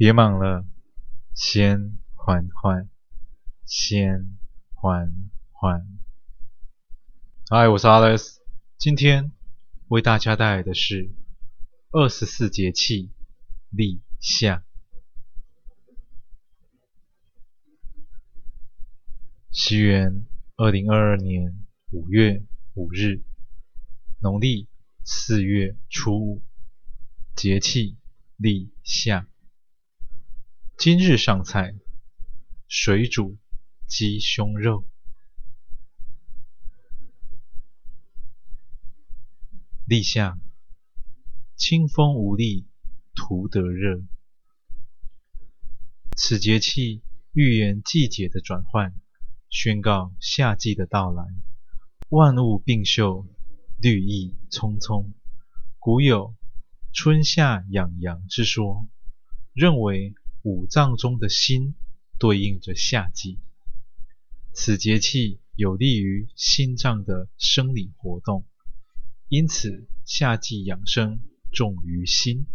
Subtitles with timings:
[0.00, 0.64] 别忙了，
[1.34, 2.88] 先缓缓，
[3.66, 4.38] 先
[4.72, 5.86] 缓缓。
[7.50, 8.38] 嗨，我是 Alice，
[8.78, 9.30] 今天
[9.88, 11.10] 为大家带来的是
[11.90, 13.10] 二十四节气
[13.68, 14.64] 立夏。
[19.50, 20.24] 西元
[20.56, 22.42] 二零二二年五月
[22.72, 23.20] 五日，
[24.22, 24.66] 农历
[25.04, 26.42] 四月初五，
[27.36, 27.98] 节气
[28.38, 29.26] 立夏。
[30.82, 31.74] 今日上菜，
[32.66, 33.36] 水煮
[33.86, 34.88] 鸡胸肉。
[39.84, 40.38] 立夏，
[41.54, 42.66] 清风无力，
[43.14, 44.00] 徒得热。
[46.16, 47.02] 此节气
[47.34, 48.94] 预言季节的转换。
[49.50, 51.26] 宣告夏季的到来，
[52.08, 53.26] 万物并秀，
[53.76, 55.12] 绿意葱葱。
[55.78, 56.34] 古有
[56.94, 58.88] “春夏养阳”之说，
[59.52, 61.74] 认为五脏中的心
[62.18, 63.38] 对应着夏季。
[64.52, 68.44] 此节气有利于心脏的生理活动，
[69.28, 71.20] 因此夏季养生
[71.52, 72.46] 重于心。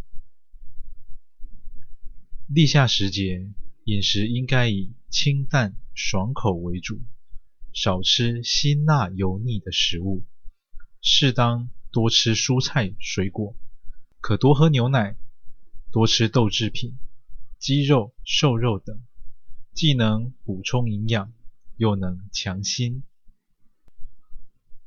[2.48, 3.52] 立夏时节，
[3.86, 7.02] 饮食应该以清淡爽口为主，
[7.72, 10.24] 少吃辛辣油腻的食物，
[11.02, 13.56] 适当多吃蔬菜水果，
[14.22, 15.16] 可多喝牛奶，
[15.92, 16.98] 多吃豆制品、
[17.58, 19.04] 鸡肉、瘦肉等，
[19.74, 21.34] 既能补充营养，
[21.78, 23.04] 又能强心。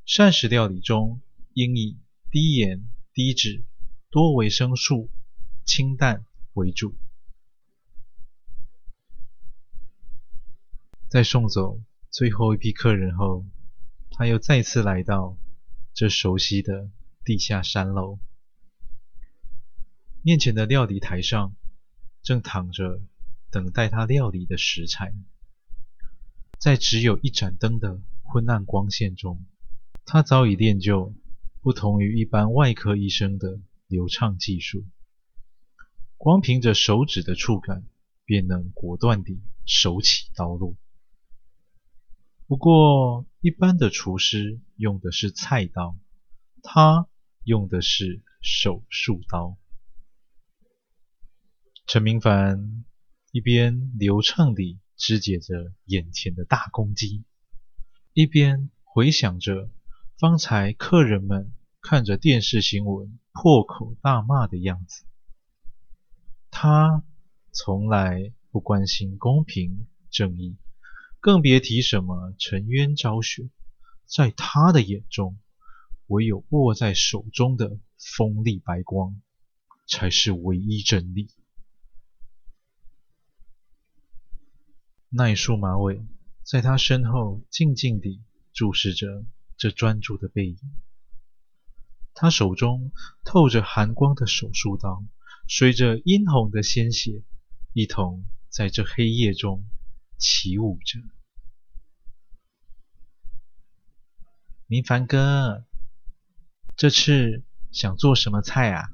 [0.04, 1.20] 膳食料理中
[1.54, 1.98] 应以
[2.30, 3.64] 低盐、低脂、
[4.10, 5.10] 多维生素、
[5.64, 6.24] 清淡
[6.54, 6.94] 为主。
[11.08, 11.80] 在送走
[12.10, 13.44] 最后一批客人后，
[14.10, 15.38] 他又再次来到
[15.94, 16.90] 这熟悉的
[17.24, 18.18] 地下三楼。
[20.22, 21.54] 面前的料理台上，
[22.22, 23.00] 正躺着
[23.50, 25.14] 等待他料理的食材。
[26.58, 29.44] 在只有一盏灯的昏暗光线中，
[30.04, 31.14] 他早已练就
[31.62, 34.84] 不同于一般外科医生的流畅技术。
[36.16, 37.84] 光凭着手指的触感，
[38.24, 40.74] 便能果断地手起刀落。
[42.48, 45.96] 不过，一般的厨师用的是菜刀，
[46.62, 47.06] 他
[47.44, 49.56] 用的是手术刀。
[51.88, 52.84] 陈明凡
[53.32, 57.24] 一边流畅地肢解着眼前的大公鸡，
[58.12, 59.70] 一边回想着
[60.18, 61.50] 方才客人们
[61.80, 65.06] 看着电视新闻破口大骂的样子。
[66.50, 67.02] 他
[67.52, 70.58] 从来不关心公平正义。
[71.20, 73.48] 更别提什么沉冤昭雪，
[74.04, 75.38] 在他的眼中，
[76.08, 79.22] 唯有握在手中的锋利白光，
[79.86, 81.30] 才是唯一真理。
[85.10, 86.04] 那一束马尾
[86.42, 89.24] 在他身后静静地注视着
[89.56, 90.58] 这专注的背影。
[92.12, 92.92] 他手中
[93.24, 95.04] 透着寒光的手术刀，
[95.46, 97.22] 随着殷红的鲜血，
[97.72, 99.66] 一同在这黑夜中
[100.18, 101.00] 起舞着。
[104.66, 105.64] 明凡哥，
[106.76, 108.90] 这次想做什么菜啊？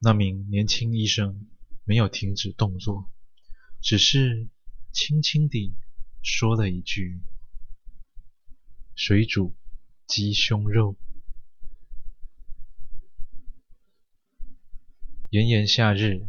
[0.00, 1.48] 那名年轻医生
[1.84, 3.10] 没有停止动作，
[3.80, 4.48] 只是
[4.92, 5.74] 轻轻地
[6.22, 7.20] 说了一句
[8.94, 9.54] ：“水煮
[10.06, 10.96] 鸡胸肉。”
[15.30, 16.26] 炎炎夏日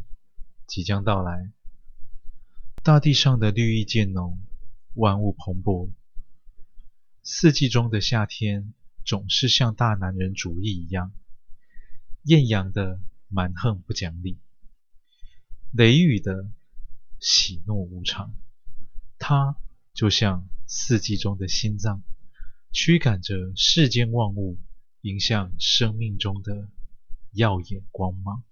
[0.67, 1.51] 即将到来，
[2.83, 4.39] 大地上的绿意渐浓，
[4.93, 5.89] 万物蓬勃。
[7.23, 8.73] 四季中的夏天
[9.05, 11.11] 总是像大男人主义一样，
[12.23, 14.38] 艳阳的蛮横不讲理，
[15.71, 16.51] 雷雨的
[17.19, 18.35] 喜怒无常。
[19.18, 19.56] 它
[19.94, 22.02] 就像四季中的心脏，
[22.72, 24.59] 驱赶着世间万物，
[25.02, 26.69] 迎向生命中的
[27.31, 28.44] 耀眼光芒。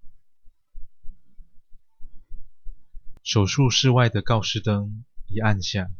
[3.24, 5.92] 手术室外的告示灯一按下。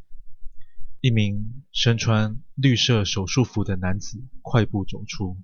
[1.00, 5.38] 一名身穿绿色手术服的男子快步走出，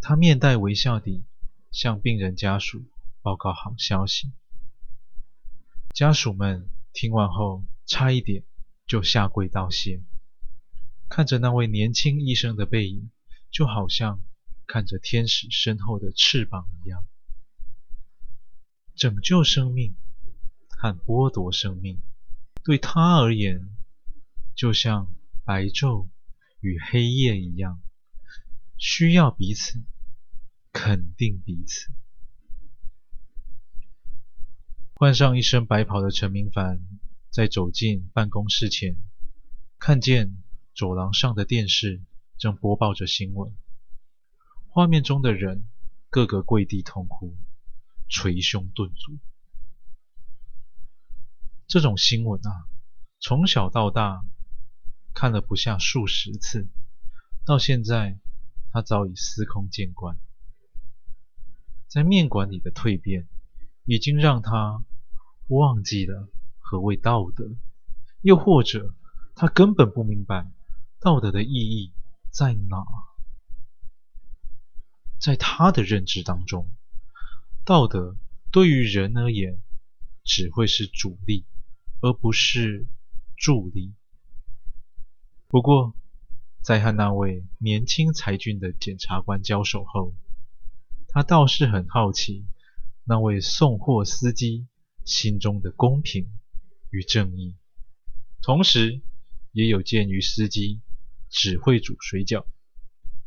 [0.00, 1.24] 他面带微笑地
[1.70, 2.84] 向病人家属
[3.22, 4.32] 报告好消息。
[5.96, 8.44] 家属们听完后，差一点
[8.86, 10.02] 就下跪道谢。
[11.08, 13.10] 看着那位年轻医生的背影，
[13.50, 14.22] 就好像
[14.66, 17.06] 看着天使身后的翅膀一样。
[18.94, 19.96] 拯救生命
[20.68, 22.02] 和剥夺生命，
[22.62, 23.74] 对他而言，
[24.54, 25.10] 就像
[25.46, 26.08] 白昼
[26.60, 27.80] 与黑夜一样，
[28.76, 29.82] 需要彼此，
[30.74, 31.90] 肯定彼此。
[34.98, 36.80] 换上一身白袍的陈明凡，
[37.28, 38.96] 在走进办公室前，
[39.78, 40.42] 看见
[40.74, 42.00] 走廊上的电视
[42.38, 43.54] 正播报着新闻，
[44.68, 45.66] 画面中的人
[46.08, 47.36] 个个跪地痛哭，
[48.08, 49.18] 捶胸顿足。
[51.66, 52.64] 这种新闻啊，
[53.20, 54.24] 从小到大
[55.12, 56.68] 看了不下数十次，
[57.44, 58.18] 到现在
[58.72, 60.16] 他早已司空见惯。
[61.86, 63.28] 在面馆里的蜕变，
[63.86, 64.84] 已经让他
[65.48, 66.28] 忘记了
[66.58, 67.48] 何谓道德，
[68.20, 68.94] 又或者
[69.34, 70.50] 他根本不明白
[71.00, 71.92] 道德的意义
[72.30, 72.84] 在哪。
[75.18, 76.68] 在他的认知当中，
[77.64, 78.16] 道德
[78.50, 79.58] 对于人而言
[80.24, 81.46] 只会是主力，
[82.00, 82.86] 而不是
[83.36, 83.94] 助力。
[85.48, 85.94] 不过，
[86.60, 90.12] 在和那位年轻才俊的检察官交手后，
[91.08, 92.44] 他倒是很好奇，
[93.08, 94.66] 那位送货司机
[95.04, 96.28] 心中的公平
[96.90, 97.54] 与正义，
[98.42, 99.00] 同时
[99.52, 100.80] 也有鉴于司机
[101.30, 102.46] 只会煮水饺，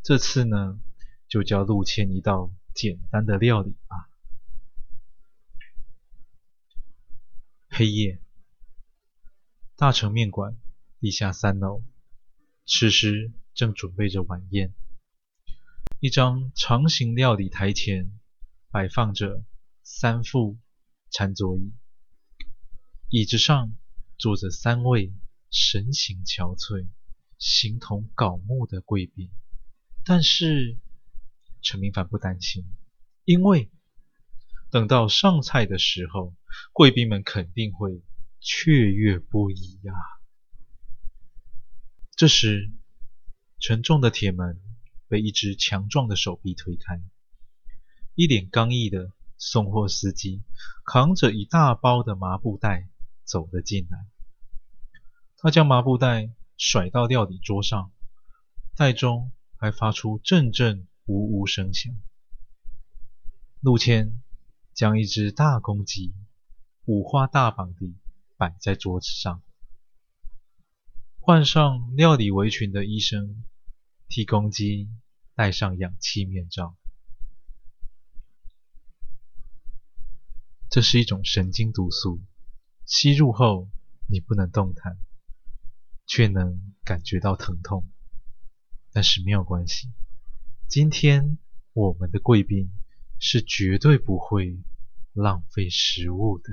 [0.04, 0.82] 这次呢，
[1.30, 4.10] 就教陆谦一道简单的料理吧。
[7.70, 8.20] 黑夜，
[9.78, 10.58] 大成面馆
[11.00, 11.84] 地下三楼，
[12.66, 14.74] 此时正准备着晚宴。
[16.02, 18.12] 一张长形料理台前
[18.72, 19.46] 摆放着
[19.92, 20.58] 三副
[21.10, 21.74] 餐桌椅，
[23.10, 23.76] 椅子上
[24.20, 25.12] 坐着三位
[25.50, 26.88] 神情憔悴、
[27.40, 29.32] 形同槁木的贵宾。
[30.06, 30.78] 但是
[31.62, 32.66] 陈明凡不担心，
[33.26, 33.72] 因为
[34.70, 36.36] 等到上菜的时候，
[36.72, 38.02] 贵宾们肯定会
[38.40, 39.94] 雀跃不已呀。
[42.16, 42.72] 这时，
[43.60, 44.62] 沉重的铁门。
[45.08, 47.02] 被一只强壮的手臂推开，
[48.14, 50.44] 一脸刚毅的送货司机
[50.86, 52.88] 扛着一大包的麻布袋
[53.24, 54.06] 走了进来。
[55.38, 57.92] 他将麻布袋甩到料理桌上，
[58.76, 61.92] 袋中还发出阵阵呜呜声响。
[63.62, 64.22] 陆谦
[64.76, 66.14] 将一只大公鸡
[66.86, 67.98] 五花大绑地
[68.38, 69.42] 摆在桌子上，
[71.20, 73.44] 换上料理围裙的医生。
[74.12, 74.90] 替公鸡
[75.36, 76.76] 戴上氧气面罩，
[80.70, 82.22] 这是一种神经毒素，
[82.86, 83.70] 吸入后
[84.08, 84.98] 你不能动弹，
[86.06, 87.90] 却能感觉到疼痛。
[88.92, 89.92] 但是没有关系，
[90.68, 91.38] 今天
[91.74, 92.72] 我们的贵宾
[93.20, 94.60] 是绝对不会
[95.14, 96.52] 浪费食物的。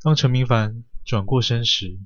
[0.00, 1.98] 当陈明凡转过身时，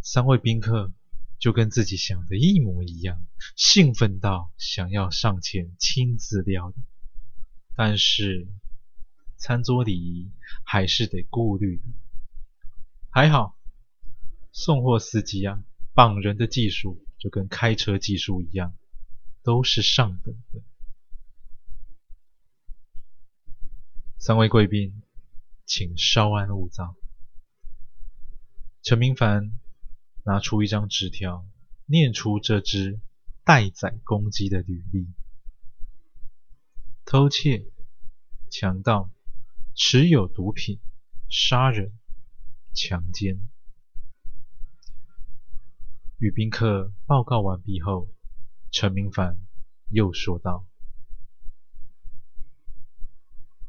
[0.00, 0.92] 三位宾客。
[1.38, 3.26] 就跟自己想的一模一样，
[3.56, 6.76] 兴奋到想要上前亲自料理，
[7.74, 8.46] 但是
[9.36, 10.30] 餐桌礼仪
[10.64, 11.84] 还是得顾虑的。
[13.10, 13.56] 还好，
[14.52, 15.62] 送货司机啊，
[15.94, 18.74] 绑人的技术就跟开车技术一样，
[19.42, 20.62] 都是上等的。
[24.18, 25.02] 三位贵宾，
[25.66, 26.94] 请稍安勿躁。
[28.82, 29.52] 陈明凡。
[30.24, 31.44] 拿出一张纸条，
[31.84, 33.00] 念出这只
[33.42, 35.08] 待宰公鸡的履历：
[37.12, 37.70] 偷窃、
[38.48, 39.10] 强盗、
[39.74, 40.80] 持有毒品、
[41.28, 41.92] 杀人、
[42.72, 43.50] 强奸。
[46.16, 48.08] 与宾客报告完毕后，
[48.70, 49.36] 陈明凡
[49.90, 50.66] 又说道：“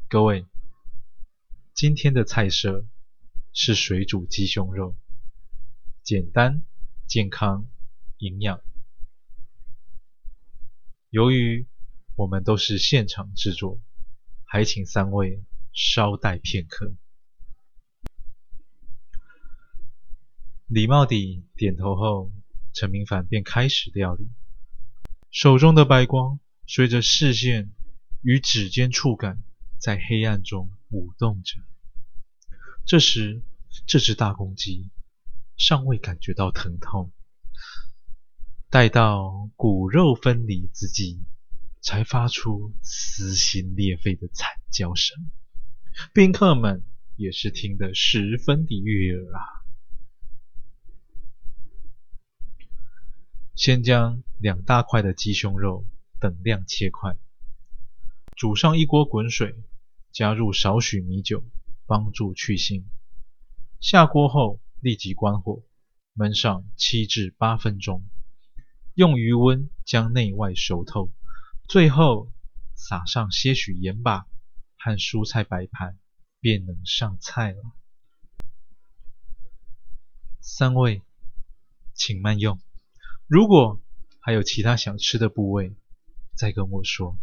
[0.07, 0.45] 各位，
[1.73, 2.85] 今天的菜色
[3.51, 4.95] 是水煮鸡胸肉。”
[6.01, 6.63] 简单、
[7.07, 7.69] 健康、
[8.19, 8.61] 营养。
[11.09, 11.67] 由于
[12.15, 13.79] 我们都是现场制作，
[14.43, 15.43] 还请三位
[15.73, 16.93] 稍待片刻。
[20.67, 22.31] 礼貌地点头后，
[22.73, 24.27] 陈明凡便开始料理，
[25.31, 27.71] 手中的白光随着视线
[28.21, 29.43] 与指尖触感，
[29.77, 31.59] 在黑暗中舞动着。
[32.85, 33.41] 这时，
[33.85, 34.89] 这只大公鸡。
[35.55, 37.11] 尚未感觉到疼痛，
[38.71, 41.23] 待到骨肉分离之际，
[41.83, 45.29] 才发出撕心裂肺的惨叫声。
[46.13, 46.83] 宾客们
[47.17, 49.39] 也是听得十分的悦耳啊！
[53.53, 55.85] 先将两大块的鸡胸肉
[56.19, 57.17] 等量切块，
[58.35, 59.53] 煮上一锅滚水，
[60.11, 61.43] 加入少许米酒，
[61.85, 62.85] 帮助去腥。
[63.79, 65.63] 下锅后，立即关火，
[66.15, 68.03] 焖上七至八分钟，
[68.95, 71.11] 用余温将内外熟透，
[71.67, 72.31] 最后
[72.75, 74.27] 撒上些许盐巴
[74.77, 75.97] 和蔬菜摆盘，
[76.39, 77.61] 便能上菜了。
[80.39, 81.01] 三位，
[81.93, 82.59] 请慢用。
[83.27, 83.81] 如果
[84.19, 85.75] 还有其他想吃的部位，
[86.35, 87.17] 再跟我说。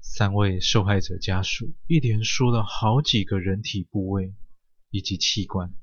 [0.00, 4.34] 三位受害者家属一连说了好几个人体部位
[4.90, 5.74] 以及器官。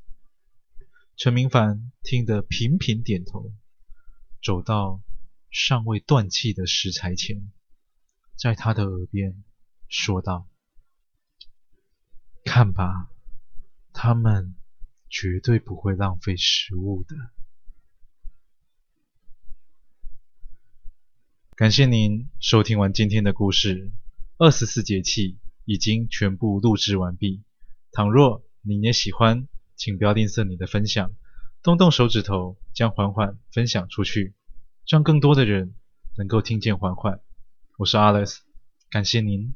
[1.18, 3.52] 陈明凡听得频频点头，
[4.42, 5.02] 走到
[5.50, 7.52] 尚未断气的食材前，
[8.36, 9.44] 在他的耳边
[9.88, 10.48] 说道
[12.46, 13.10] ：“看吧，
[13.92, 14.56] 他们
[15.10, 17.16] 绝对不会浪费食物的。”
[21.56, 23.92] 感谢您收听完今天的故事，
[24.38, 27.44] 二十四节气已经全部录制完毕。
[27.92, 31.14] 倘若你也喜欢，请不要吝啬你的分享，
[31.62, 34.34] 动动手指头将缓缓分享出去，
[34.88, 35.76] 让更多的人
[36.18, 37.20] 能够听见缓缓。
[37.78, 38.38] 我是 Alice，
[38.90, 39.54] 感谢您。